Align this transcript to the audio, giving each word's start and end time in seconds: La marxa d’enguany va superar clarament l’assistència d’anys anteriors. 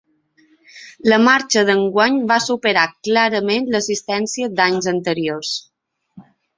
La 1.13 1.19
marxa 1.25 1.63
d’enguany 1.67 2.17
va 2.33 2.39
superar 2.47 2.87
clarament 3.09 3.71
l’assistència 3.77 4.53
d’anys 4.59 4.93
anteriors. 4.97 5.57